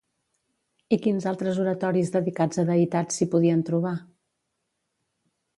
I 0.97 0.97
quins 1.03 1.27
altres 1.31 1.59
oratoris 1.65 2.11
dedicats 2.17 2.63
a 2.63 2.67
deïtats 2.71 3.21
s'hi 3.21 3.31
podien 3.35 3.65
trobar? 3.71 3.97